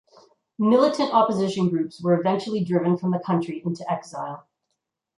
Militant 0.57 1.13
opposition 1.13 1.69
groups 1.69 2.01
were 2.01 2.15
eventually 2.19 2.63
driven 2.63 2.97
from 2.97 3.11
the 3.11 3.19
country 3.19 3.61
into 3.63 3.85
exile. 3.87 4.47